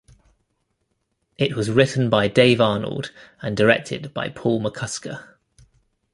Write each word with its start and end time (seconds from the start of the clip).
It 1.37 1.53
was 1.55 1.69
written 1.69 2.09
by 2.09 2.27
Dave 2.27 2.59
Arnold 2.59 3.11
and 3.43 3.55
directed 3.55 4.15
by 4.15 4.29
Paul 4.29 4.59
McCusker. 4.63 5.35